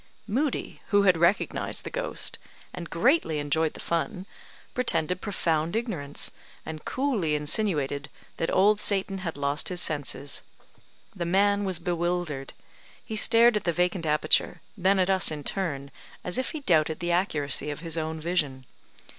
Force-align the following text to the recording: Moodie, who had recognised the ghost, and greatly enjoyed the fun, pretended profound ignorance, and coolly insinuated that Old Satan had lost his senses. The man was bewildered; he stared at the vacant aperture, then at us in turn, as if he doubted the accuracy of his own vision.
Moodie, 0.25 0.81
who 0.87 1.03
had 1.03 1.15
recognised 1.15 1.83
the 1.83 1.91
ghost, 1.91 2.39
and 2.73 2.89
greatly 2.89 3.37
enjoyed 3.37 3.75
the 3.75 3.79
fun, 3.79 4.25
pretended 4.73 5.21
profound 5.21 5.75
ignorance, 5.75 6.31
and 6.65 6.83
coolly 6.85 7.35
insinuated 7.35 8.09
that 8.37 8.49
Old 8.49 8.81
Satan 8.81 9.19
had 9.19 9.37
lost 9.37 9.69
his 9.69 9.79
senses. 9.79 10.41
The 11.15 11.25
man 11.27 11.65
was 11.65 11.77
bewildered; 11.77 12.53
he 13.05 13.15
stared 13.15 13.55
at 13.55 13.63
the 13.63 13.71
vacant 13.73 14.07
aperture, 14.07 14.61
then 14.75 14.97
at 14.97 15.11
us 15.11 15.29
in 15.29 15.43
turn, 15.43 15.91
as 16.23 16.39
if 16.39 16.49
he 16.49 16.61
doubted 16.61 16.99
the 16.99 17.11
accuracy 17.11 17.69
of 17.69 17.81
his 17.81 17.95
own 17.95 18.19
vision. 18.19 18.65